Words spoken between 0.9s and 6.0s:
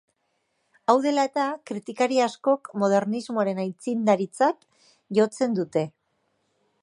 Hau dela eta, kritikari askok modernismoaren aitzindaritzat jotzen dute.